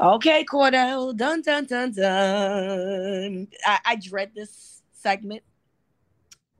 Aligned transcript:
Okay, 0.00 0.44
Cordell. 0.44 1.16
Dun 1.16 1.42
dun 1.42 1.66
dun 1.66 1.92
dun. 1.92 3.48
I, 3.64 3.78
I 3.84 3.96
dread 3.96 4.32
this 4.34 4.82
segment 4.92 5.42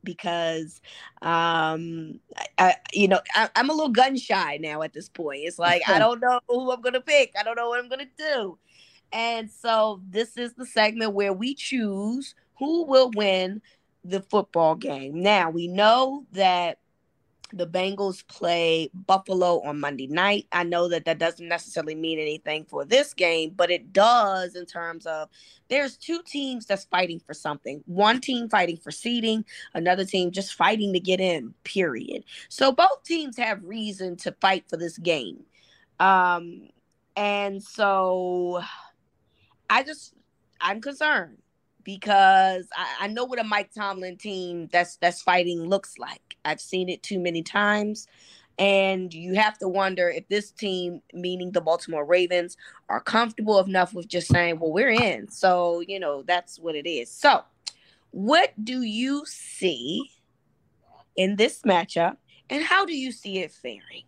because 0.05 0.81
um 1.23 2.21
I, 2.37 2.47
I 2.59 2.75
you 2.93 3.09
know 3.09 3.21
I, 3.35 3.49
am 3.57 3.71
a 3.71 3.73
little 3.73 3.89
gun 3.89 4.17
shy 4.17 4.59
now 4.61 4.83
at 4.83 4.93
this 4.93 5.09
point 5.09 5.41
it's 5.45 5.59
like 5.59 5.81
i 5.89 5.99
don't 5.99 6.21
know 6.21 6.41
who 6.47 6.71
i'm 6.71 6.83
gonna 6.83 7.01
pick 7.01 7.33
i 7.39 7.43
don't 7.43 7.57
know 7.57 7.71
what 7.71 7.81
i'm 7.81 7.89
gonna 7.89 8.05
do 8.19 8.59
and 9.13 9.51
so 9.51 10.03
this 10.11 10.37
is 10.37 10.53
the 10.53 10.67
segment 10.67 11.15
where 11.15 11.33
we 11.33 11.55
choose 11.55 12.35
who 12.59 12.85
will 12.85 13.11
win 13.17 13.63
the 14.05 14.21
football 14.21 14.75
game 14.75 15.23
now 15.23 15.49
we 15.49 15.69
know 15.69 16.27
that 16.33 16.79
the 17.57 17.67
Bengals 17.67 18.27
play 18.27 18.91
Buffalo 18.93 19.61
on 19.63 19.81
Monday 19.81 20.07
night. 20.07 20.47
I 20.53 20.65
know 20.65 20.89
that 20.89 21.05
that 21.05 21.19
doesn't 21.19 21.47
necessarily 21.47 21.95
mean 21.95 22.19
anything 22.19 22.65
for 22.65 22.85
this 22.85 23.15
game, 23.15 23.53
but 23.57 23.71
it 23.71 23.93
does 23.93 24.57
in 24.57 24.67
terms 24.67 25.07
of 25.07 25.29
there's 25.69 25.97
two 25.97 26.21
teams 26.27 26.67
that's 26.67 26.85
fighting 26.85 27.21
for 27.25 27.35
something. 27.35 27.83
One 27.87 28.21
team 28.21 28.49
fighting 28.49 28.77
for 28.77 28.91
seeding, 28.91 29.45
another 29.75 30.05
team 30.05 30.31
just 30.31 30.55
fighting 30.55 30.93
to 30.93 31.01
get 31.01 31.21
in, 31.21 31.55
period. 31.65 32.25
So 32.49 32.73
both 32.73 33.05
teams 33.05 33.37
have 33.39 33.65
reason 33.65 34.17
to 34.17 34.33
fight 34.41 34.65
for 34.69 34.77
this 34.77 34.99
game. 34.99 35.45
Um 36.01 36.69
and 37.17 37.63
so 37.63 38.63
I 39.71 39.83
just 39.83 40.15
I'm 40.61 40.81
concerned 40.81 41.39
because 41.85 42.67
I, 42.77 43.05
I 43.05 43.07
know 43.09 43.25
what 43.25 43.39
a 43.39 43.45
Mike 43.45 43.71
Tomlin 43.73 44.17
team 44.17 44.69
that's 44.73 44.97
that's 44.97 45.23
fighting 45.23 45.61
looks 45.69 45.99
like. 45.99 46.34
I've 46.45 46.61
seen 46.61 46.89
it 46.89 47.03
too 47.03 47.19
many 47.19 47.43
times. 47.43 48.07
And 48.59 49.13
you 49.13 49.35
have 49.35 49.59
to 49.59 49.69
wonder 49.69 50.09
if 50.09 50.29
this 50.29 50.53
team, 50.53 51.03
meaning 51.13 51.51
the 51.51 51.61
Baltimore 51.61 52.05
Ravens, 52.05 52.57
are 52.89 53.01
comfortable 53.01 53.59
enough 53.59 53.95
with 53.95 54.07
just 54.07 54.29
saying, 54.29 54.61
well, 54.61 54.73
we're 54.73 54.91
in. 54.91 55.29
So, 55.29 55.81
you 55.81 55.99
know, 55.99 56.23
that's 56.23 56.59
what 56.59 56.77
it 56.77 56.89
is. 56.89 57.11
So, 57.11 57.43
what 58.13 58.53
do 58.63 58.83
you 58.83 59.25
see 59.27 60.09
in 61.17 61.35
this 61.35 61.63
matchup 61.63 62.17
and 62.49 62.63
how 62.63 62.85
do 62.85 62.97
you 62.97 63.11
see 63.11 63.39
it 63.41 63.51
faring? 63.51 64.05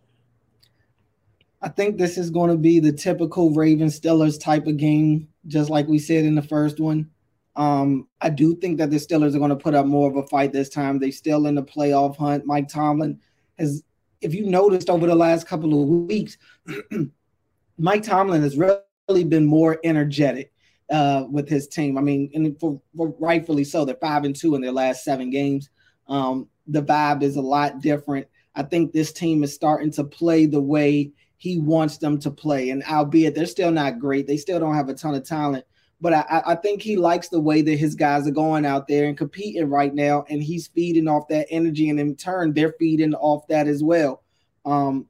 I 1.61 1.69
think 1.69 1.97
this 1.97 2.17
is 2.17 2.29
going 2.29 2.51
to 2.51 2.57
be 2.57 2.79
the 2.79 2.91
typical 2.91 3.51
Ravens 3.51 3.99
Steelers 3.99 4.39
type 4.39 4.67
of 4.67 4.77
game, 4.77 5.27
just 5.47 5.69
like 5.69 5.87
we 5.87 5.99
said 5.99 6.23
in 6.23 6.35
the 6.35 6.41
first 6.41 6.79
one. 6.79 7.09
Um, 7.57 8.07
I 8.21 8.29
do 8.29 8.55
think 8.55 8.77
that 8.77 8.91
the 8.91 8.97
Steelers 8.97 9.35
are 9.35 9.39
going 9.39 9.49
to 9.49 9.55
put 9.55 9.73
up 9.73 9.87
more 9.87 10.09
of 10.09 10.15
a 10.15 10.27
fight 10.27 10.53
this 10.53 10.69
time. 10.69 10.99
They're 10.99 11.11
still 11.11 11.47
in 11.47 11.55
the 11.55 11.63
playoff 11.63 12.15
hunt. 12.15 12.45
Mike 12.45 12.67
Tomlin 12.67 13.19
has, 13.57 13.83
if 14.21 14.35
you 14.35 14.45
noticed 14.45 14.91
over 14.91 15.07
the 15.07 15.15
last 15.15 15.47
couple 15.47 15.81
of 15.81 15.89
weeks, 16.07 16.37
Mike 17.79 18.03
Tomlin 18.03 18.43
has 18.43 18.55
really 18.55 19.23
been 19.23 19.45
more 19.45 19.79
energetic 19.83 20.53
uh, 20.91 21.25
with 21.31 21.49
his 21.49 21.67
team. 21.67 21.97
I 21.97 22.01
mean, 22.01 22.29
and 22.35 22.59
for, 22.59 22.79
for, 22.95 23.15
rightfully 23.19 23.63
so, 23.63 23.85
they're 23.85 23.95
five 23.95 24.23
and 24.23 24.35
two 24.35 24.53
in 24.53 24.61
their 24.61 24.71
last 24.71 25.03
seven 25.03 25.31
games. 25.31 25.69
Um, 26.07 26.47
the 26.67 26.83
vibe 26.83 27.23
is 27.23 27.37
a 27.37 27.41
lot 27.41 27.81
different. 27.81 28.27
I 28.53 28.63
think 28.63 28.91
this 28.91 29.11
team 29.11 29.43
is 29.43 29.53
starting 29.53 29.91
to 29.93 30.03
play 30.03 30.45
the 30.45 30.61
way 30.61 31.11
he 31.37 31.59
wants 31.59 31.97
them 31.97 32.19
to 32.19 32.29
play. 32.29 32.69
And 32.69 32.83
albeit 32.83 33.33
they're 33.33 33.47
still 33.47 33.71
not 33.71 33.99
great, 33.99 34.27
they 34.27 34.37
still 34.37 34.59
don't 34.59 34.75
have 34.75 34.89
a 34.89 34.93
ton 34.93 35.15
of 35.15 35.23
talent 35.23 35.65
but 35.99 36.13
I, 36.13 36.43
I 36.45 36.55
think 36.55 36.81
he 36.81 36.95
likes 36.95 37.29
the 37.29 37.39
way 37.39 37.61
that 37.61 37.77
his 37.77 37.95
guys 37.95 38.27
are 38.27 38.31
going 38.31 38.65
out 38.65 38.87
there 38.87 39.05
and 39.05 39.17
competing 39.17 39.69
right 39.69 39.93
now, 39.93 40.25
and 40.29 40.43
he's 40.43 40.67
feeding 40.67 41.07
off 41.07 41.27
that 41.29 41.47
energy, 41.49 41.89
and 41.89 41.99
in 41.99 42.15
turn, 42.15 42.53
they're 42.53 42.75
feeding 42.79 43.15
off 43.15 43.47
that 43.47 43.67
as 43.67 43.83
well. 43.83 44.23
Um, 44.65 45.07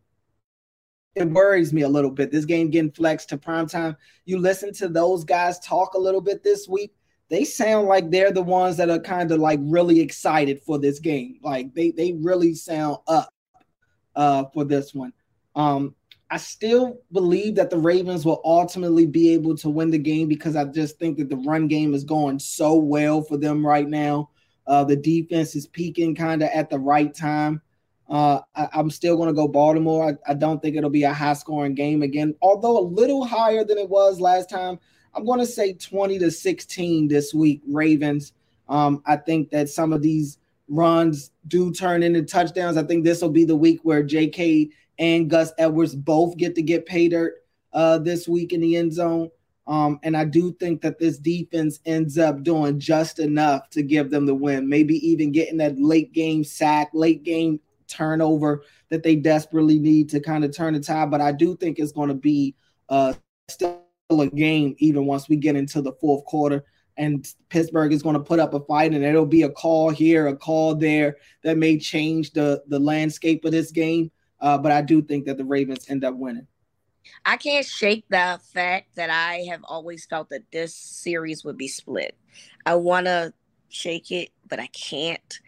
it 1.16 1.30
worries 1.30 1.74
me 1.74 1.82
a 1.82 1.90
little 1.90 2.12
bit. 2.12 2.32
This 2.32 2.46
game 2.46 2.70
getting 2.70 2.92
flexed 2.92 3.30
to 3.30 3.38
prime 3.38 3.68
time. 3.68 3.98
You 4.26 4.38
listen 4.40 4.72
to 4.74 4.88
those 4.88 5.24
guys 5.24 5.60
talk 5.60 5.96
a 5.96 6.00
little 6.00 6.22
bit 6.22 6.44
this 6.44 6.68
week. 6.68 6.94
They 7.30 7.44
sound 7.44 7.88
like 7.88 8.10
they're 8.10 8.32
the 8.32 8.42
ones 8.42 8.78
that 8.78 8.90
are 8.90 9.00
kind 9.00 9.32
of 9.32 9.40
like 9.40 9.60
really 9.64 10.00
excited 10.00 10.62
for 10.62 10.80
this 10.80 11.00
game. 11.00 11.40
Like 11.42 11.74
they 11.74 11.92
they 11.92 12.14
really 12.14 12.54
sound 12.54 12.98
up 13.08 13.34
uh, 14.16 14.46
for 14.54 14.64
this 14.64 14.94
one. 14.94 15.12
Um, 15.56 15.96
I 16.30 16.38
still 16.38 17.00
believe 17.12 17.56
that 17.56 17.70
the 17.70 17.78
Ravens 17.78 18.26
will 18.26 18.42
ultimately 18.44 19.06
be 19.06 19.34
able 19.34 19.56
to 19.58 19.70
win 19.70 19.92
the 19.92 19.98
game 19.98 20.28
because 20.28 20.56
I 20.56 20.66
just 20.66 21.00
think 21.00 21.18
that 21.18 21.30
the 21.30 21.38
run 21.38 21.68
game 21.68 21.94
is 21.94 22.04
going 22.04 22.40
so 22.40 22.76
well 22.76 23.22
for 23.22 23.38
them 23.38 23.66
right 23.66 23.88
now. 23.88 24.30
Uh, 24.66 24.84
the 24.84 24.98
defense 24.98 25.56
is 25.56 25.68
peaking 25.68 26.16
kind 26.16 26.44
of 26.44 26.50
at 26.50 26.70
the 26.70 26.80
right 26.80 27.14
time. 27.14 27.62
Uh, 28.10 28.42
I, 28.56 28.68
am 28.74 28.90
still 28.90 29.16
going 29.16 29.28
to 29.28 29.34
go 29.34 29.48
Baltimore. 29.48 30.10
I, 30.10 30.32
I, 30.32 30.34
don't 30.34 30.62
think 30.62 30.76
it'll 30.76 30.90
be 30.90 31.04
a 31.04 31.14
high 31.14 31.34
scoring 31.34 31.74
game 31.74 32.04
again, 32.04 32.36
although 32.42 32.78
a 32.78 32.82
little 32.82 33.26
higher 33.26 33.66
than 33.66 33.78
it 33.78 33.90
was 33.90 34.20
last 34.20 34.50
time. 34.50 34.80
I'm 35.14 35.26
going 35.26 35.40
to 35.40 35.46
say 35.46 35.74
20 35.74 36.20
to 36.20 36.32
16 36.32 37.08
this 37.08 37.34
week, 37.34 37.62
Ravens. 37.68 38.34
Um, 38.70 39.02
I 39.06 39.18
think 39.18 39.50
that 39.52 39.70
some 39.70 39.92
of 39.92 40.02
these 40.02 40.38
runs 40.70 41.32
do 41.48 41.72
turn 41.74 42.04
into 42.04 42.24
touchdowns. 42.24 42.78
I 42.78 42.84
think 42.84 43.04
this 43.04 43.22
will 43.22 43.30
be 43.30 43.46
the 43.46 43.56
week 43.56 43.80
where 43.84 44.04
J.K 44.04 44.70
and 45.00 45.30
Gus 45.30 45.52
Edwards 45.58 45.96
both 45.96 46.38
get 46.38 46.56
to 46.56 46.62
get 46.62 46.86
pay 46.86 47.08
dirt 47.08 47.36
uh, 47.74 47.98
this 48.00 48.28
week 48.28 48.54
in 48.54 48.62
the 48.62 48.76
end 48.76 48.94
zone. 48.94 49.30
Um, 49.68 50.00
and 50.04 50.16
I 50.16 50.24
do 50.24 50.54
think 50.54 50.82
that 50.82 50.98
this 50.98 51.18
defense 51.18 51.80
ends 51.86 52.18
up 52.18 52.42
doing 52.44 52.80
just 52.80 53.20
enough 53.20 53.70
to 53.72 53.84
give 53.84 54.10
them 54.10 54.26
the 54.26 54.34
win, 54.34 54.70
maybe 54.70 54.96
even 55.08 55.34
getting 55.34 55.58
that 55.58 55.78
late 55.78 56.14
game 56.14 56.44
sack, 56.44 56.90
late 56.94 57.24
game 57.24 57.60
turnover 57.88 58.64
that 58.90 59.04
they 59.04 59.16
desperately 59.16 59.78
need 59.78 60.10
to 60.10 60.22
kind 60.22 60.46
of 60.46 60.56
turn 60.56 60.74
the 60.74 60.80
tide. 60.80 61.12
But 61.12 61.22
I 61.22 61.34
do 61.34 61.56
think 61.58 61.80
it's 61.80 61.92
going 61.92 62.10
to 62.10 62.16
be 62.16 62.56
uh, 62.88 63.14
still 63.50 63.82
a 64.10 64.28
game, 64.28 64.76
even 64.80 65.06
once 65.06 65.28
we 65.28 65.36
get 65.36 65.58
into 65.58 65.82
the 65.82 65.94
fourth 65.94 66.24
quarter. 66.26 66.64
And 66.96 67.28
Pittsburgh 67.50 67.94
is 67.94 68.02
going 68.02 68.16
to 68.16 68.24
put 68.24 68.40
up 68.40 68.54
a 68.54 68.62
fight, 68.62 68.94
and 68.94 69.04
it'll 69.04 69.26
be 69.26 69.44
a 69.44 69.52
call 69.52 69.90
here, 69.90 70.28
a 70.28 70.36
call 70.36 70.76
there 70.76 71.18
that 71.44 71.58
may 71.58 71.78
change 71.78 72.32
the 72.32 72.64
the 72.68 72.80
landscape 72.80 73.46
of 73.46 73.52
this 73.52 73.72
game. 73.72 74.10
Uh, 74.40 74.58
but 74.58 74.72
I 74.72 74.82
do 74.82 75.02
think 75.02 75.26
that 75.26 75.38
the 75.38 75.46
Ravens 75.46 75.90
end 75.90 76.04
up 76.04 76.16
winning. 76.16 76.48
I 77.26 77.38
can't 77.38 77.66
shake 77.66 78.06
the 78.10 78.40
fact 78.54 78.96
that 78.96 79.10
I 79.10 79.46
have 79.50 79.62
always 79.64 80.06
felt 80.06 80.30
that 80.30 80.52
this 80.52 80.76
series 80.76 81.44
would 81.44 81.58
be 81.58 81.68
split. 81.68 82.16
I 82.66 82.76
want 82.76 83.06
to 83.06 83.34
shake 83.70 84.12
it, 84.12 84.30
but 84.48 84.60
I 84.60 84.68
can't. 84.68 85.40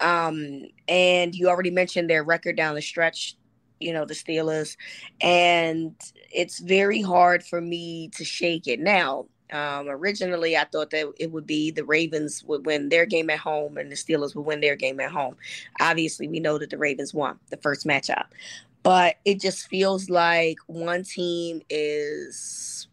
Um, 0.00 0.62
and 0.86 1.34
you 1.34 1.48
already 1.48 1.70
mentioned 1.70 2.08
their 2.08 2.24
record 2.24 2.56
down 2.56 2.74
the 2.74 2.82
stretch, 2.82 3.36
you 3.80 3.92
know, 3.92 4.04
the 4.04 4.14
Steelers, 4.14 4.76
and 5.20 5.94
it's 6.32 6.58
very 6.58 7.00
hard 7.00 7.44
for 7.44 7.60
me 7.60 8.10
to 8.16 8.24
shake 8.24 8.66
it. 8.66 8.80
Now, 8.80 9.26
um, 9.52 9.88
originally, 9.88 10.56
I 10.56 10.64
thought 10.64 10.90
that 10.90 11.12
it 11.18 11.30
would 11.32 11.46
be 11.46 11.70
the 11.70 11.84
Ravens 11.84 12.44
would 12.44 12.66
win 12.66 12.88
their 12.88 13.06
game 13.06 13.30
at 13.30 13.38
home 13.38 13.78
and 13.78 13.90
the 13.90 13.96
Steelers 13.96 14.34
would 14.34 14.46
win 14.46 14.60
their 14.60 14.76
game 14.76 15.00
at 15.00 15.10
home. 15.10 15.36
Obviously, 15.80 16.28
we 16.28 16.40
know 16.40 16.58
that 16.58 16.70
the 16.70 16.78
Ravens 16.78 17.14
won 17.14 17.38
the 17.50 17.56
first 17.56 17.86
matchup, 17.86 18.26
but 18.82 19.16
it 19.24 19.40
just 19.40 19.68
feels 19.68 20.10
like 20.10 20.58
one 20.66 21.02
team 21.02 21.62
is 21.70 22.88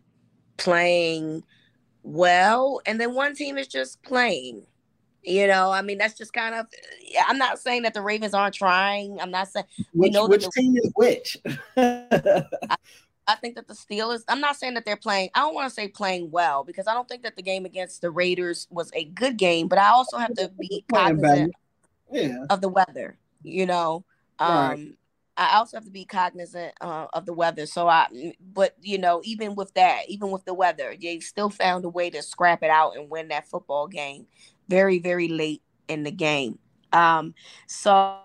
playing 0.57 1.43
well 2.03 2.79
and 2.85 3.01
then 3.01 3.13
one 3.13 3.35
team 3.35 3.57
is 3.57 3.67
just 3.67 4.01
playing. 4.03 4.65
You 5.23 5.47
know, 5.47 5.71
I 5.71 5.81
mean, 5.81 5.97
that's 5.97 6.15
just 6.15 6.33
kind 6.33 6.53
of. 6.53 6.67
I'm 7.27 7.39
not 7.39 7.57
saying 7.57 7.81
that 7.81 7.95
the 7.95 8.01
Ravens 8.01 8.35
aren't 8.35 8.53
trying. 8.53 9.19
I'm 9.19 9.31
not 9.31 9.47
saying 9.47 9.65
which, 9.77 9.87
we 9.93 10.09
know 10.11 10.27
which 10.27 10.45
the, 10.45 10.51
team 10.51 10.77
is 10.77 10.91
which. 10.95 11.37
I, 11.77 12.75
I 13.27 13.35
think 13.35 13.55
that 13.55 13.67
the 13.67 13.73
Steelers, 13.73 14.23
I'm 14.27 14.39
not 14.39 14.55
saying 14.55 14.75
that 14.75 14.85
they're 14.85 14.95
playing, 14.95 15.29
I 15.33 15.39
don't 15.39 15.55
want 15.55 15.67
to 15.69 15.73
say 15.73 15.87
playing 15.87 16.31
well 16.31 16.63
because 16.63 16.87
I 16.87 16.93
don't 16.93 17.07
think 17.07 17.23
that 17.23 17.35
the 17.35 17.41
game 17.41 17.65
against 17.65 18.01
the 18.01 18.11
Raiders 18.11 18.67
was 18.69 18.91
a 18.93 19.05
good 19.05 19.37
game, 19.37 19.67
but 19.67 19.79
I 19.79 19.89
also 19.89 20.17
have 20.17 20.33
to 20.35 20.51
be 20.59 20.85
cognizant 20.93 21.53
yeah. 22.11 22.45
of 22.49 22.61
the 22.61 22.69
weather, 22.69 23.17
you 23.43 23.65
know. 23.65 24.05
Um, 24.37 24.69
right. 24.69 24.93
I 25.37 25.57
also 25.57 25.77
have 25.77 25.85
to 25.85 25.91
be 25.91 26.05
cognizant 26.05 26.73
uh, 26.79 27.07
of 27.13 27.25
the 27.25 27.33
weather. 27.33 27.65
So 27.65 27.89
I, 27.89 28.33
but 28.53 28.75
you 28.81 28.97
know, 28.97 29.21
even 29.23 29.55
with 29.55 29.73
that, 29.73 30.03
even 30.07 30.31
with 30.31 30.45
the 30.45 30.53
weather, 30.53 30.95
they 30.99 31.19
still 31.19 31.49
found 31.49 31.83
a 31.83 31.89
way 31.89 32.09
to 32.09 32.21
scrap 32.21 32.63
it 32.63 32.69
out 32.69 32.95
and 32.95 33.09
win 33.09 33.29
that 33.29 33.47
football 33.47 33.87
game 33.87 34.27
very, 34.69 34.99
very 34.99 35.27
late 35.27 35.61
in 35.87 36.03
the 36.03 36.11
game. 36.11 36.59
Um, 36.93 37.33
so 37.67 38.19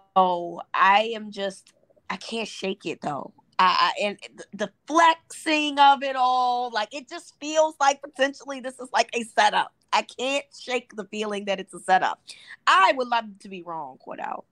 I 0.73 1.13
am 1.15 1.31
just, 1.33 1.73
I 2.09 2.17
can't 2.17 2.49
shake 2.49 2.87
it 2.87 3.01
though. 3.03 3.33
I, 3.63 3.93
and 4.03 4.19
the 4.55 4.71
flexing 4.87 5.79
of 5.79 6.03
it 6.03 6.17
all, 6.17 6.71
like 6.73 6.95
it 6.95 7.09
just 7.09 7.35
feels 7.41 7.75
like 7.81 8.03
potentially 8.03 8.61
this 8.61 8.79
is 8.81 8.89
like 8.93 9.11
a 9.15 9.23
setup. 9.25 9.73
I 9.93 10.03
can't 10.03 10.45
shake 10.59 10.97
the 10.97 11.05
feeling 11.07 11.47
that 11.47 11.61
it's 11.61 11.75
a 11.75 11.81
setup. 11.81 12.23
I 12.67 12.93
would 12.97 13.09
love 13.09 13.27
to 13.41 13.49
be 13.49 13.63
wrong, 13.63 13.99
Cordell. 14.07 14.45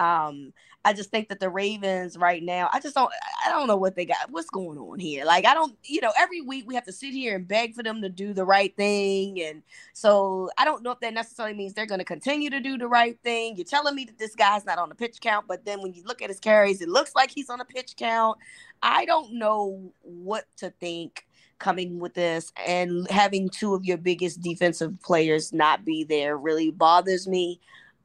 Um, 0.00 0.54
I 0.82 0.94
just 0.94 1.10
think 1.10 1.28
that 1.28 1.40
the 1.40 1.50
Ravens 1.50 2.16
right 2.16 2.42
now, 2.42 2.70
I 2.72 2.80
just 2.80 2.94
don't, 2.94 3.12
I 3.44 3.50
don't 3.50 3.66
know 3.66 3.76
what 3.76 3.96
they 3.96 4.06
got. 4.06 4.30
What's 4.30 4.48
going 4.48 4.78
on 4.78 4.98
here? 4.98 5.26
Like, 5.26 5.44
I 5.44 5.52
don't, 5.52 5.76
you 5.84 6.00
know, 6.00 6.12
every 6.18 6.40
week 6.40 6.64
we 6.66 6.74
have 6.74 6.86
to 6.86 6.92
sit 6.92 7.12
here 7.12 7.36
and 7.36 7.46
beg 7.46 7.74
for 7.74 7.82
them 7.82 8.00
to 8.00 8.08
do 8.08 8.32
the 8.32 8.46
right 8.46 8.74
thing. 8.74 9.42
And 9.42 9.62
so 9.92 10.48
I 10.56 10.64
don't 10.64 10.82
know 10.82 10.92
if 10.92 11.00
that 11.00 11.12
necessarily 11.12 11.54
means 11.54 11.74
they're 11.74 11.84
going 11.84 11.98
to 11.98 12.04
continue 12.04 12.48
to 12.48 12.60
do 12.60 12.78
the 12.78 12.88
right 12.88 13.18
thing. 13.22 13.56
You're 13.56 13.66
telling 13.66 13.94
me 13.94 14.06
that 14.06 14.18
this 14.18 14.34
guy's 14.34 14.64
not 14.64 14.78
on 14.78 14.88
the 14.88 14.94
pitch 14.94 15.20
count, 15.20 15.46
but 15.46 15.66
then 15.66 15.82
when 15.82 15.92
you 15.92 16.02
look 16.04 16.22
at 16.22 16.30
his 16.30 16.40
carries, 16.40 16.80
it 16.80 16.88
looks 16.88 17.14
like 17.14 17.30
he's 17.30 17.50
on 17.50 17.60
a 17.60 17.66
pitch 17.66 17.96
count. 17.96 18.38
I 18.82 19.04
don't 19.04 19.34
know 19.34 19.92
what 20.00 20.46
to 20.58 20.70
think 20.80 21.26
coming 21.58 21.98
with 21.98 22.14
this 22.14 22.54
and 22.66 23.06
having 23.10 23.50
two 23.50 23.74
of 23.74 23.84
your 23.84 23.98
biggest 23.98 24.40
defensive 24.40 24.98
players 25.02 25.52
not 25.52 25.84
be 25.84 26.04
there 26.04 26.38
really 26.38 26.70
bothers 26.70 27.28
me. 27.28 27.60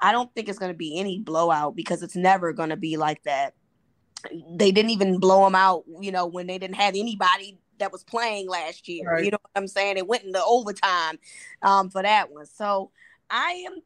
I 0.05 0.11
don't 0.11 0.31
think 0.35 0.49
it's 0.49 0.59
going 0.59 0.71
to 0.71 0.77
be 0.77 0.99
any 0.99 1.17
blowout 1.17 1.75
because 1.75 2.03
it's 2.03 2.15
never 2.15 2.53
going 2.53 2.69
to 2.69 2.77
be 2.77 2.95
like 2.95 3.23
that. 3.23 3.55
They 4.51 4.71
didn't 4.71 4.91
even 4.91 5.19
blow 5.19 5.43
them 5.43 5.55
out, 5.55 5.83
you 5.99 6.11
know, 6.11 6.27
when 6.27 6.45
they 6.45 6.59
didn't 6.59 6.75
have 6.75 6.93
anybody 6.95 7.57
that 7.79 7.91
was 7.91 8.03
playing 8.03 8.47
last 8.47 8.87
year. 8.87 9.13
Right. 9.13 9.25
You 9.25 9.31
know 9.31 9.39
what 9.41 9.59
I'm 9.59 9.67
saying? 9.67 9.97
It 9.97 10.05
went 10.05 10.23
into 10.23 10.43
overtime 10.43 11.17
um, 11.63 11.89
for 11.89 12.03
that 12.03 12.31
one. 12.31 12.45
So 12.45 12.91
I 13.31 13.65
am 13.65 13.81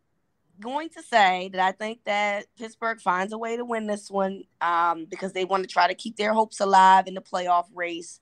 going 0.59 0.89
to 0.89 1.03
say 1.03 1.51
that 1.53 1.61
I 1.61 1.71
think 1.71 2.03
that 2.03 2.47
Pittsburgh 2.57 2.99
finds 2.99 3.31
a 3.31 3.37
way 3.37 3.55
to 3.55 3.63
win 3.63 3.87
this 3.87 4.11
one 4.11 4.43
um, 4.59 5.05
because 5.09 5.31
they 5.31 5.45
want 5.45 5.63
to 5.63 5.69
try 5.69 5.87
to 5.87 5.95
keep 5.95 6.17
their 6.17 6.33
hopes 6.33 6.59
alive 6.59 7.07
in 7.07 7.13
the 7.13 7.21
playoff 7.21 7.67
race. 7.73 8.19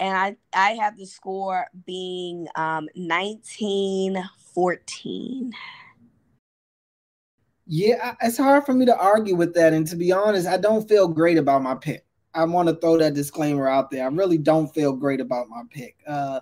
And 0.00 0.16
I, 0.16 0.36
I 0.54 0.70
have 0.76 0.96
the 0.96 1.04
score 1.04 1.66
being 1.84 2.48
um, 2.56 2.88
19 2.96 4.24
14. 4.54 5.52
Yeah, 7.66 8.14
it's 8.20 8.36
hard 8.36 8.66
for 8.66 8.74
me 8.74 8.84
to 8.86 8.96
argue 8.96 9.36
with 9.36 9.54
that. 9.54 9.72
And 9.72 9.86
to 9.86 9.96
be 9.96 10.12
honest, 10.12 10.46
I 10.46 10.58
don't 10.58 10.88
feel 10.88 11.08
great 11.08 11.38
about 11.38 11.62
my 11.62 11.74
pick. 11.74 12.04
I 12.34 12.44
want 12.44 12.68
to 12.68 12.74
throw 12.74 12.98
that 12.98 13.14
disclaimer 13.14 13.68
out 13.68 13.90
there. 13.90 14.04
I 14.04 14.08
really 14.08 14.38
don't 14.38 14.72
feel 14.74 14.92
great 14.92 15.20
about 15.20 15.48
my 15.48 15.62
pick. 15.70 15.96
Uh, 16.06 16.40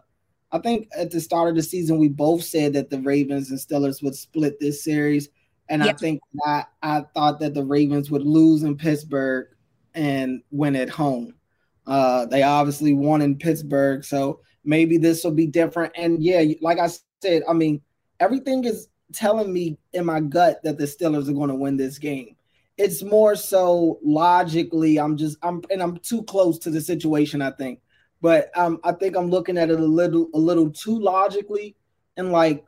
I 0.50 0.58
think 0.58 0.88
at 0.96 1.10
the 1.10 1.20
start 1.20 1.50
of 1.50 1.56
the 1.56 1.62
season, 1.62 1.98
we 1.98 2.08
both 2.08 2.42
said 2.42 2.72
that 2.72 2.90
the 2.90 3.00
Ravens 3.00 3.50
and 3.50 3.58
Steelers 3.58 4.02
would 4.02 4.14
split 4.14 4.58
this 4.58 4.82
series. 4.82 5.28
And 5.68 5.84
yep. 5.84 5.94
I 5.94 5.98
think 5.98 6.20
I, 6.44 6.64
I 6.82 7.04
thought 7.14 7.40
that 7.40 7.54
the 7.54 7.64
Ravens 7.64 8.10
would 8.10 8.24
lose 8.24 8.62
in 8.62 8.76
Pittsburgh 8.76 9.48
and 9.94 10.42
win 10.50 10.76
at 10.76 10.90
home. 10.90 11.34
Uh, 11.86 12.26
they 12.26 12.42
obviously 12.42 12.94
won 12.94 13.22
in 13.22 13.38
Pittsburgh. 13.38 14.04
So 14.04 14.40
maybe 14.64 14.98
this 14.98 15.24
will 15.24 15.32
be 15.32 15.46
different. 15.46 15.92
And 15.96 16.22
yeah, 16.22 16.42
like 16.60 16.78
I 16.78 16.88
said, 17.22 17.42
I 17.48 17.52
mean, 17.52 17.80
everything 18.20 18.64
is 18.64 18.88
telling 19.12 19.52
me 19.52 19.78
in 19.92 20.04
my 20.04 20.20
gut 20.20 20.62
that 20.64 20.78
the 20.78 20.84
Steelers 20.84 21.28
are 21.28 21.34
going 21.34 21.48
to 21.48 21.54
win 21.54 21.76
this 21.76 21.98
game. 21.98 22.36
It's 22.78 23.02
more 23.02 23.36
so 23.36 23.98
logically, 24.02 24.98
I'm 24.98 25.16
just 25.16 25.36
I'm 25.42 25.62
and 25.70 25.82
I'm 25.82 25.98
too 25.98 26.22
close 26.24 26.58
to 26.60 26.70
the 26.70 26.80
situation, 26.80 27.42
I 27.42 27.50
think. 27.50 27.80
But 28.20 28.56
um, 28.56 28.80
I 28.84 28.92
think 28.92 29.16
I'm 29.16 29.30
looking 29.30 29.58
at 29.58 29.70
it 29.70 29.78
a 29.78 29.84
little 29.84 30.28
a 30.34 30.38
little 30.38 30.70
too 30.70 30.98
logically 30.98 31.76
and 32.16 32.32
like 32.32 32.64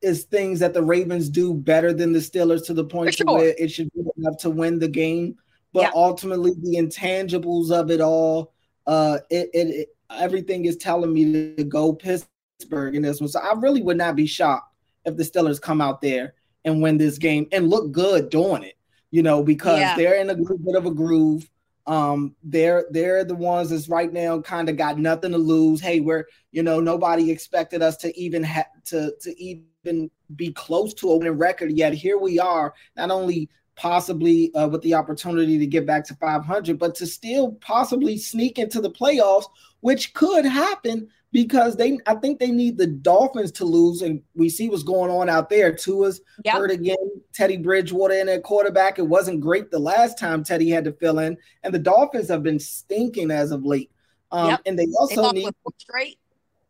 is 0.00 0.24
things 0.24 0.58
that 0.60 0.74
the 0.74 0.82
Ravens 0.82 1.28
do 1.28 1.54
better 1.54 1.92
than 1.92 2.12
the 2.12 2.18
Steelers 2.18 2.64
to 2.66 2.74
the 2.74 2.84
point 2.84 3.14
sure. 3.14 3.26
where 3.26 3.54
it 3.58 3.70
should 3.70 3.92
be 3.92 4.02
enough 4.16 4.38
to 4.38 4.50
win 4.50 4.78
the 4.78 4.88
game. 4.88 5.36
But 5.72 5.82
yeah. 5.82 5.90
ultimately 5.94 6.52
the 6.60 6.76
intangibles 6.76 7.70
of 7.70 7.90
it 7.90 8.00
all, 8.00 8.52
uh 8.86 9.18
it, 9.30 9.50
it, 9.52 9.68
it 9.68 9.88
everything 10.10 10.64
is 10.64 10.76
telling 10.76 11.12
me 11.12 11.54
to 11.56 11.64
go 11.64 11.92
Pittsburgh 11.92 12.94
in 12.94 13.02
this 13.02 13.20
one. 13.20 13.28
So 13.28 13.40
I 13.40 13.52
really 13.58 13.82
would 13.82 13.96
not 13.96 14.16
be 14.16 14.26
shocked 14.26 14.71
if 15.04 15.16
the 15.16 15.22
Steelers 15.22 15.60
come 15.60 15.80
out 15.80 16.00
there 16.00 16.34
and 16.64 16.82
win 16.82 16.98
this 16.98 17.18
game 17.18 17.46
and 17.52 17.68
look 17.68 17.92
good 17.92 18.30
doing 18.30 18.62
it, 18.62 18.74
you 19.10 19.22
know, 19.22 19.42
because 19.42 19.80
yeah. 19.80 19.96
they're 19.96 20.20
in 20.20 20.30
a 20.30 20.34
little 20.34 20.58
bit 20.58 20.76
of 20.76 20.86
a 20.86 20.90
groove. 20.90 21.48
Um, 21.86 22.36
they're 22.44 22.86
they're 22.90 23.24
the 23.24 23.34
ones 23.34 23.70
that's 23.70 23.88
right 23.88 24.12
now 24.12 24.40
kind 24.40 24.68
of 24.68 24.76
got 24.76 24.98
nothing 24.98 25.32
to 25.32 25.38
lose. 25.38 25.80
Hey, 25.80 25.98
we're 25.98 26.26
you 26.52 26.62
know 26.62 26.80
nobody 26.80 27.30
expected 27.30 27.82
us 27.82 27.96
to 27.98 28.16
even 28.16 28.44
have 28.44 28.68
to 28.86 29.12
to 29.20 29.42
even 29.42 30.08
be 30.36 30.52
close 30.52 30.94
to 30.94 31.10
a 31.10 31.16
winning 31.16 31.32
record 31.32 31.72
yet. 31.72 31.92
Here 31.92 32.18
we 32.18 32.38
are, 32.38 32.72
not 32.96 33.10
only 33.10 33.48
possibly 33.76 34.54
uh, 34.54 34.68
with 34.68 34.82
the 34.82 34.94
opportunity 34.94 35.58
to 35.58 35.66
get 35.66 35.86
back 35.86 36.04
to 36.06 36.14
500, 36.14 36.78
but 36.78 36.94
to 36.96 37.06
still 37.06 37.52
possibly 37.60 38.16
sneak 38.18 38.58
into 38.58 38.80
the 38.80 38.90
playoffs, 38.90 39.46
which 39.80 40.14
could 40.14 40.44
happen 40.44 41.08
because 41.32 41.76
they 41.76 41.98
I 42.06 42.14
think 42.16 42.38
they 42.38 42.50
need 42.50 42.76
the 42.76 42.86
Dolphins 42.86 43.50
to 43.52 43.64
lose, 43.64 44.02
and 44.02 44.22
we 44.34 44.48
see 44.48 44.68
what's 44.68 44.82
going 44.82 45.10
on 45.10 45.28
out 45.28 45.48
there. 45.48 45.72
Tua's 45.72 46.20
yep. 46.44 46.54
hurt 46.54 46.70
again. 46.70 46.96
Teddy 47.32 47.56
Bridgewater 47.56 48.14
in 48.14 48.28
at 48.28 48.42
quarterback. 48.42 48.98
It 48.98 49.06
wasn't 49.06 49.40
great 49.40 49.70
the 49.70 49.78
last 49.78 50.18
time 50.18 50.44
Teddy 50.44 50.68
had 50.68 50.84
to 50.84 50.92
fill 50.92 51.18
in, 51.18 51.38
and 51.62 51.74
the 51.74 51.78
Dolphins 51.78 52.28
have 52.28 52.42
been 52.42 52.60
stinking 52.60 53.30
as 53.30 53.50
of 53.50 53.64
late. 53.64 53.90
Um, 54.30 54.50
yep. 54.50 54.60
And 54.66 54.78
they 54.78 54.86
also 54.98 55.32
they 55.32 55.40
need 55.40 55.54
straight. 55.78 56.18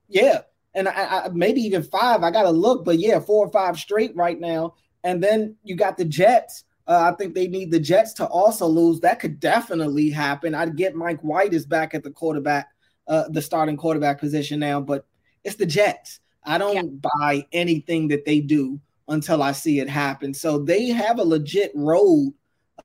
Yeah, 0.08 0.42
and 0.74 0.88
I, 0.88 0.92
I, 1.24 1.28
maybe 1.32 1.60
even 1.62 1.82
five. 1.82 2.22
I 2.22 2.30
got 2.30 2.42
to 2.42 2.50
look, 2.50 2.84
but 2.84 2.98
yeah, 2.98 3.18
four 3.18 3.46
or 3.46 3.50
five 3.50 3.76
straight 3.78 4.14
right 4.14 4.38
now. 4.38 4.74
And 5.04 5.22
then 5.22 5.56
you 5.64 5.74
got 5.74 5.96
the 5.96 6.04
Jets. 6.04 6.64
Uh, 6.86 7.12
I 7.12 7.16
think 7.16 7.34
they 7.34 7.46
need 7.46 7.70
the 7.70 7.80
Jets 7.80 8.12
to 8.14 8.26
also 8.26 8.66
lose. 8.66 9.00
That 9.00 9.20
could 9.20 9.38
definitely 9.38 10.10
happen. 10.10 10.54
I'd 10.54 10.76
get 10.76 10.96
Mike 10.96 11.20
White 11.20 11.54
is 11.54 11.64
back 11.64 11.94
at 11.94 12.02
the 12.02 12.10
quarterback 12.10 12.68
uh, 13.08 13.28
the 13.28 13.42
starting 13.42 13.76
quarterback 13.76 14.20
position 14.20 14.60
now, 14.60 14.80
but 14.80 15.06
it's 15.44 15.56
the 15.56 15.66
Jets. 15.66 16.20
I 16.44 16.58
don't 16.58 16.74
yeah. 16.74 17.08
buy 17.20 17.46
anything 17.52 18.08
that 18.08 18.24
they 18.24 18.40
do 18.40 18.80
until 19.08 19.42
I 19.42 19.52
see 19.52 19.80
it 19.80 19.88
happen. 19.88 20.32
So 20.32 20.58
they 20.58 20.86
have 20.88 21.18
a 21.18 21.24
legit 21.24 21.72
road 21.74 22.32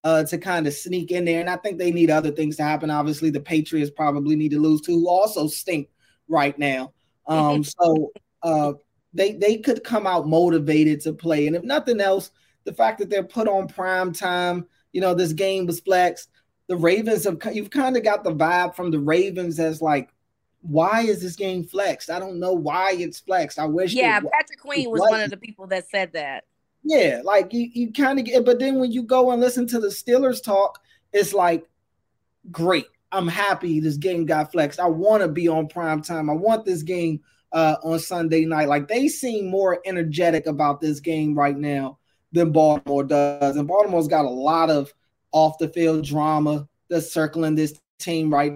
uh, 0.03 0.23
to 0.25 0.37
kind 0.37 0.67
of 0.67 0.73
sneak 0.73 1.11
in 1.11 1.25
there. 1.25 1.39
And 1.39 1.49
I 1.49 1.57
think 1.57 1.77
they 1.77 1.91
need 1.91 2.09
other 2.09 2.31
things 2.31 2.57
to 2.57 2.63
happen. 2.63 2.89
Obviously, 2.89 3.29
the 3.29 3.39
Patriots 3.39 3.91
probably 3.95 4.35
need 4.35 4.51
to 4.51 4.59
lose 4.59 4.81
too, 4.81 4.99
who 4.99 5.09
also 5.09 5.47
stink 5.47 5.89
right 6.27 6.57
now. 6.57 6.93
Um, 7.27 7.63
so 7.63 8.11
uh, 8.43 8.73
they 9.13 9.33
they 9.33 9.57
could 9.57 9.83
come 9.83 10.05
out 10.05 10.27
motivated 10.27 11.01
to 11.01 11.13
play. 11.13 11.47
And 11.47 11.55
if 11.55 11.63
nothing 11.63 11.99
else, 11.99 12.31
the 12.67 12.73
fact 12.73 12.99
that 12.99 13.09
they're 13.09 13.23
put 13.23 13.47
on 13.47 13.67
prime 13.67 14.13
time, 14.13 14.67
you 14.91 15.01
know, 15.01 15.15
this 15.15 15.33
game 15.33 15.65
was 15.65 15.79
flexed 15.79 16.29
the 16.67 16.75
Ravens 16.75 17.23
have 17.23 17.39
you've 17.53 17.69
kind 17.69 17.97
of 17.97 18.03
got 18.03 18.23
the 18.23 18.33
vibe 18.33 18.75
from 18.75 18.91
the 18.91 18.99
Ravens 18.99 19.59
as 19.59 19.81
like, 19.81 20.09
why 20.61 21.01
is 21.01 21.21
this 21.21 21.35
game 21.35 21.63
flexed? 21.63 22.09
I 22.09 22.19
don't 22.19 22.39
know 22.39 22.53
why 22.53 22.93
it's 22.93 23.19
flexed. 23.19 23.57
I 23.57 23.65
wish. 23.65 23.93
Yeah, 23.93 24.19
Patrick 24.19 24.59
Queen 24.59 24.89
was 24.89 24.99
one 24.99 25.21
of 25.21 25.29
the 25.29 25.37
people 25.37 25.67
that 25.67 25.89
said 25.89 26.11
that. 26.13 26.43
Yeah, 26.83 27.21
like 27.23 27.53
you, 27.53 27.69
you 27.73 27.91
kind 27.91 28.19
of 28.19 28.25
get, 28.25 28.45
but 28.45 28.59
then 28.59 28.79
when 28.79 28.91
you 28.91 29.03
go 29.03 29.31
and 29.31 29.41
listen 29.41 29.67
to 29.67 29.79
the 29.79 29.87
Steelers 29.87 30.43
talk, 30.43 30.79
it's 31.11 31.33
like, 31.33 31.67
great. 32.51 32.85
I'm 33.11 33.27
happy 33.27 33.79
this 33.79 33.97
game 33.97 34.25
got 34.25 34.51
flexed. 34.51 34.79
I 34.79 34.87
want 34.87 35.23
to 35.23 35.29
be 35.29 35.47
on 35.47 35.67
prime 35.67 36.01
time. 36.01 36.29
I 36.29 36.33
want 36.33 36.65
this 36.65 36.83
game 36.83 37.21
uh, 37.53 37.77
on 37.81 37.99
Sunday 37.99 38.45
night. 38.45 38.67
Like 38.67 38.89
they 38.89 39.07
seem 39.07 39.47
more 39.49 39.79
energetic 39.85 40.45
about 40.45 40.81
this 40.81 40.99
game 40.99 41.33
right 41.33 41.57
now 41.57 41.99
than 42.31 42.51
Baltimore 42.51 43.03
does, 43.03 43.55
and 43.55 43.67
Baltimore's 43.67 44.07
got 44.07 44.25
a 44.25 44.29
lot 44.29 44.69
of 44.69 44.93
off 45.31 45.57
the 45.57 45.69
field 45.69 46.05
drama 46.05 46.67
that's 46.89 47.11
circling 47.11 47.55
this 47.55 47.79
team 47.99 48.33
right 48.33 48.53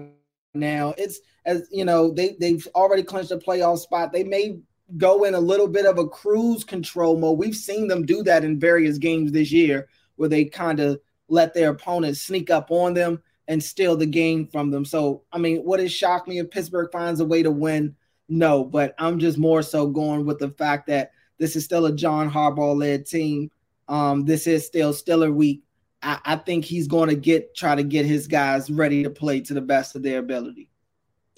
now. 0.54 0.94
It's 0.98 1.20
as 1.44 1.68
you 1.70 1.84
know, 1.84 2.10
they 2.10 2.36
they've 2.40 2.66
already 2.74 3.02
clinched 3.02 3.30
a 3.30 3.36
playoff 3.36 3.78
spot. 3.78 4.12
They 4.12 4.24
may 4.24 4.58
go 4.96 5.24
in 5.24 5.34
a 5.34 5.40
little 5.40 5.68
bit 5.68 5.86
of 5.86 5.98
a 5.98 6.08
cruise 6.08 6.64
control 6.64 7.18
mode. 7.18 7.38
We've 7.38 7.56
seen 7.56 7.88
them 7.88 8.04
do 8.04 8.22
that 8.24 8.44
in 8.44 8.60
various 8.60 8.98
games 8.98 9.32
this 9.32 9.50
year 9.50 9.88
where 10.16 10.28
they 10.28 10.44
kind 10.44 10.80
of 10.80 11.00
let 11.28 11.54
their 11.54 11.70
opponents 11.70 12.20
sneak 12.20 12.50
up 12.50 12.70
on 12.70 12.94
them 12.94 13.22
and 13.48 13.62
steal 13.62 13.96
the 13.96 14.06
game 14.06 14.46
from 14.46 14.70
them. 14.70 14.84
So, 14.84 15.22
I 15.32 15.38
mean, 15.38 15.64
would 15.64 15.80
it 15.80 15.88
shock 15.88 16.28
me 16.28 16.38
if 16.38 16.50
Pittsburgh 16.50 16.90
finds 16.92 17.20
a 17.20 17.24
way 17.24 17.42
to 17.42 17.50
win? 17.50 17.96
No, 18.28 18.64
but 18.64 18.94
I'm 18.98 19.18
just 19.18 19.38
more 19.38 19.62
so 19.62 19.86
going 19.86 20.24
with 20.24 20.38
the 20.38 20.50
fact 20.50 20.86
that 20.88 21.12
this 21.38 21.56
is 21.56 21.64
still 21.64 21.86
a 21.86 21.92
John 21.92 22.30
Harbaugh 22.30 22.76
led 22.76 23.06
team. 23.06 23.50
Um, 23.88 24.24
this 24.24 24.46
is 24.46 24.66
still 24.66 24.92
Steeler 24.92 25.32
week. 25.32 25.62
I, 26.02 26.18
I 26.24 26.36
think 26.36 26.64
he's 26.64 26.88
going 26.88 27.08
to 27.08 27.16
get 27.16 27.54
try 27.54 27.74
to 27.74 27.82
get 27.82 28.06
his 28.06 28.26
guys 28.26 28.70
ready 28.70 29.02
to 29.02 29.10
play 29.10 29.40
to 29.42 29.54
the 29.54 29.60
best 29.60 29.96
of 29.96 30.02
their 30.02 30.18
ability. 30.18 30.68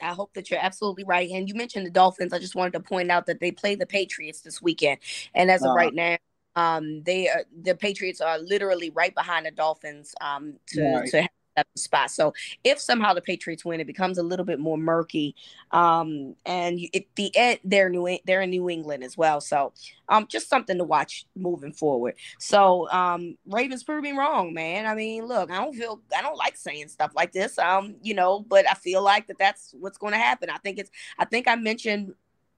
I 0.02 0.12
hope 0.12 0.34
that 0.34 0.50
you're 0.50 0.60
absolutely 0.60 1.04
right. 1.04 1.30
And 1.30 1.48
you 1.48 1.54
mentioned 1.54 1.86
the 1.86 1.90
Dolphins. 1.90 2.32
I 2.32 2.38
just 2.38 2.56
wanted 2.56 2.72
to 2.74 2.80
point 2.80 3.10
out 3.10 3.26
that 3.26 3.40
they 3.40 3.52
play 3.52 3.74
the 3.74 3.86
Patriots 3.86 4.40
this 4.40 4.60
weekend, 4.60 4.98
and 5.34 5.50
as 5.50 5.62
of 5.62 5.70
uh, 5.70 5.74
right 5.74 5.94
now, 5.94 6.16
um, 6.56 7.02
they 7.02 7.28
are, 7.28 7.44
the 7.62 7.74
Patriots 7.74 8.20
are 8.20 8.38
literally 8.38 8.90
right 8.90 9.14
behind 9.14 9.46
the 9.46 9.50
Dolphins 9.50 10.14
um, 10.20 10.54
to 10.68 10.82
right. 10.82 11.10
to 11.10 11.28
spot. 11.76 12.10
So 12.10 12.34
if 12.62 12.80
somehow 12.80 13.14
the 13.14 13.20
Patriots 13.20 13.64
win, 13.64 13.80
it 13.80 13.86
becomes 13.86 14.18
a 14.18 14.22
little 14.22 14.44
bit 14.44 14.58
more 14.58 14.78
murky. 14.78 15.34
Um, 15.70 16.34
and 16.44 16.80
at 16.94 17.04
the 17.16 17.36
end, 17.36 17.60
they're 17.64 17.88
new, 17.88 18.18
they're 18.26 18.42
in 18.42 18.50
New 18.50 18.68
England 18.68 19.04
as 19.04 19.16
well. 19.16 19.40
So 19.40 19.72
um, 20.08 20.26
just 20.28 20.48
something 20.48 20.78
to 20.78 20.84
watch 20.84 21.26
moving 21.36 21.72
forward. 21.72 22.14
So 22.38 22.90
um, 22.90 23.36
Ravens 23.46 23.84
proved 23.84 24.02
me 24.02 24.12
wrong, 24.12 24.54
man. 24.54 24.86
I 24.86 24.94
mean, 24.94 25.26
look, 25.26 25.50
I 25.50 25.62
don't 25.62 25.74
feel, 25.74 26.00
I 26.16 26.22
don't 26.22 26.36
like 26.36 26.56
saying 26.56 26.88
stuff 26.88 27.12
like 27.14 27.32
this. 27.32 27.58
Um, 27.58 27.96
you 28.02 28.14
know, 28.14 28.40
but 28.40 28.68
I 28.68 28.74
feel 28.74 29.02
like 29.02 29.26
that 29.28 29.38
that's 29.38 29.74
what's 29.78 29.98
going 29.98 30.12
to 30.12 30.18
happen. 30.18 30.50
I 30.50 30.58
think 30.58 30.78
it's, 30.78 30.90
I 31.18 31.24
think 31.24 31.48
I 31.48 31.56
mentioned, 31.56 32.14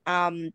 um, 0.06 0.52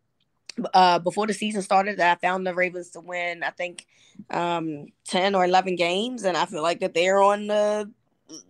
uh 0.74 0.98
before 0.98 1.26
the 1.26 1.32
season 1.32 1.62
started 1.62 1.98
that 1.98 2.18
I 2.18 2.20
found 2.20 2.46
the 2.46 2.54
Ravens 2.54 2.90
to 2.90 3.00
win 3.00 3.42
I 3.42 3.50
think 3.50 3.86
um 4.30 4.88
10 5.06 5.34
or 5.34 5.44
11 5.44 5.76
games 5.76 6.24
and 6.24 6.36
I 6.36 6.44
feel 6.44 6.62
like 6.62 6.80
that 6.80 6.92
they're 6.92 7.22
on 7.22 7.46
the 7.46 7.90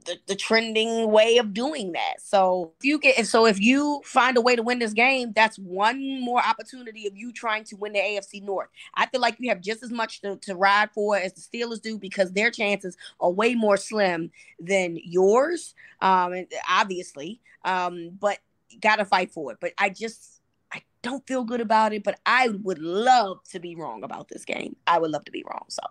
the, 0.05 0.19
the 0.27 0.35
trending 0.35 1.11
way 1.11 1.39
of 1.39 1.55
doing 1.55 1.93
that. 1.93 2.21
So 2.21 2.73
if 2.79 2.85
you 2.85 2.99
get 2.99 3.27
so 3.27 3.47
if 3.47 3.61
you 3.61 4.01
find 4.05 4.37
a 4.37 4.41
way 4.41 4.57
to 4.57 4.63
win 4.63 4.79
this 4.79 4.93
game, 4.93 5.33
that's 5.35 5.59
one 5.59 6.21
more 6.21 6.45
opportunity 6.45 7.07
of 7.07 7.17
you 7.17 7.33
trying 7.33 7.65
to 7.65 7.77
win 7.77 7.93
the 7.93 8.01
AFC 8.01 8.43
North. 8.43 8.69
I 8.95 9.07
feel 9.07 9.21
like 9.21 9.37
you 9.39 9.49
have 9.49 9.61
just 9.61 9.83
as 9.83 9.91
much 9.91 10.21
to, 10.23 10.37
to 10.37 10.55
ride 10.55 10.91
for 10.93 11.17
as 11.17 11.33
the 11.33 11.41
Steelers 11.41 11.81
do 11.81 11.99
because 11.99 12.33
their 12.33 12.51
chances 12.51 12.97
are 13.21 13.31
way 13.31 13.55
more 13.55 13.77
slim 13.77 14.31
than 14.59 14.99
yours. 15.03 15.75
Um, 16.01 16.33
and 16.33 16.47
obviously, 16.69 17.41
um, 17.65 18.11
but 18.21 18.39
gotta 18.81 19.05
fight 19.05 19.31
for 19.31 19.53
it. 19.53 19.59
But 19.61 19.73
I 19.79 19.89
just 19.91 20.41
I 20.73 20.83
don't 21.03 21.27
feel 21.27 21.45
good 21.45 21.61
about 21.61 21.93
it. 21.93 22.05
But 22.05 22.19
I 22.27 22.49
would 22.49 22.79
love 22.79 23.43
to 23.51 23.61
be 23.61 23.77
wrong 23.77 24.03
about 24.05 24.29
this 24.29 24.45
game. 24.45 24.77
I 24.87 24.99
would 24.99 25.11
love 25.11 25.25
to 25.27 25.33
be 25.33 25.45
wrong. 25.47 25.65
So 25.69 25.83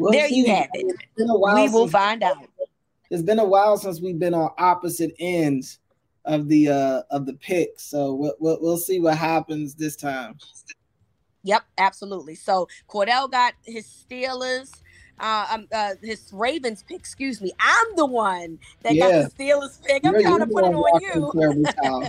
we'll 0.00 0.12
there 0.12 0.28
see. 0.28 0.36
you 0.36 0.46
have 0.46 0.68
it. 0.74 0.96
We 1.16 1.68
will 1.68 1.88
find 1.88 2.22
out. 2.22 2.36
It's 3.10 3.22
been 3.22 3.38
a 3.38 3.44
while 3.44 3.76
since 3.76 4.00
we've 4.00 4.18
been 4.18 4.34
on 4.34 4.50
opposite 4.58 5.14
ends 5.18 5.78
of 6.24 6.48
the 6.48 6.68
uh 6.68 7.02
of 7.10 7.26
the 7.26 7.32
picks. 7.34 7.84
So 7.84 8.14
we'll, 8.14 8.34
we'll, 8.38 8.58
we'll 8.60 8.76
see 8.76 9.00
what 9.00 9.16
happens 9.16 9.74
this 9.74 9.96
time. 9.96 10.38
Yep, 11.42 11.64
absolutely. 11.78 12.34
So 12.34 12.68
Cordell 12.88 13.30
got 13.30 13.54
his 13.64 13.86
Steelers 13.86 14.70
uh, 15.20 15.46
um, 15.52 15.68
uh, 15.72 15.94
his 16.02 16.30
Ravens 16.32 16.82
pick. 16.82 16.98
Excuse 16.98 17.40
me. 17.40 17.52
I'm 17.60 17.96
the 17.96 18.06
one 18.06 18.58
that 18.82 18.94
yeah. 18.94 19.22
got 19.22 19.36
the 19.36 19.44
Steelers 19.44 19.82
pick. 19.84 20.04
I'm 20.04 20.20
trying 20.20 20.40
to 20.40 20.46
put 20.46 20.64
it 20.64 20.74
on 20.74 21.00
you. 21.02 22.06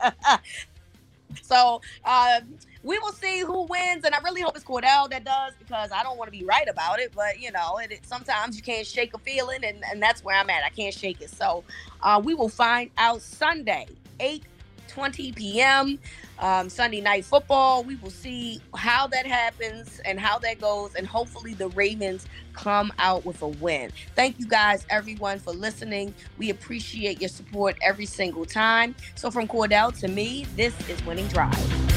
so 1.42 1.80
uh, 2.04 2.40
we 2.82 2.98
will 2.98 3.12
see 3.12 3.40
who 3.40 3.64
wins, 3.64 4.04
and 4.04 4.14
I 4.14 4.18
really 4.20 4.40
hope 4.40 4.56
it's 4.56 4.64
Cordell 4.64 5.08
that 5.10 5.24
does 5.24 5.52
because 5.58 5.90
I 5.92 6.02
don't 6.02 6.18
want 6.18 6.32
to 6.32 6.38
be 6.38 6.44
right 6.44 6.68
about 6.68 6.98
it. 6.98 7.12
But 7.14 7.40
you 7.40 7.52
know, 7.52 7.78
it, 7.78 7.92
it, 7.92 8.06
sometimes 8.06 8.56
you 8.56 8.62
can't 8.62 8.86
shake 8.86 9.14
a 9.14 9.18
feeling, 9.18 9.64
and, 9.64 9.82
and 9.90 10.02
that's 10.02 10.24
where 10.24 10.36
I'm 10.36 10.50
at. 10.50 10.64
I 10.64 10.70
can't 10.70 10.94
shake 10.94 11.20
it. 11.20 11.30
So 11.30 11.64
uh, 12.02 12.20
we 12.22 12.34
will 12.34 12.48
find 12.48 12.90
out 12.98 13.22
Sunday, 13.22 13.86
eight 14.20 14.44
20 14.88 15.32
p.m. 15.32 15.98
Um, 16.38 16.68
Sunday 16.68 17.00
night 17.00 17.24
football. 17.24 17.82
We 17.82 17.96
will 17.96 18.10
see 18.10 18.60
how 18.74 19.06
that 19.06 19.26
happens 19.26 20.00
and 20.04 20.18
how 20.20 20.38
that 20.40 20.60
goes, 20.60 20.94
and 20.94 21.06
hopefully 21.06 21.54
the 21.54 21.68
Ravens 21.68 22.26
come 22.52 22.92
out 22.98 23.24
with 23.24 23.40
a 23.42 23.48
win. 23.48 23.90
Thank 24.16 24.38
you 24.38 24.46
guys, 24.46 24.84
everyone, 24.90 25.38
for 25.38 25.52
listening. 25.52 26.14
We 26.36 26.50
appreciate 26.50 27.20
your 27.20 27.28
support 27.28 27.76
every 27.82 28.06
single 28.06 28.44
time. 28.44 28.94
So, 29.14 29.30
from 29.30 29.48
Cordell 29.48 29.98
to 30.00 30.08
me, 30.08 30.46
this 30.56 30.74
is 30.88 31.04
Winning 31.06 31.28
Drive. 31.28 31.91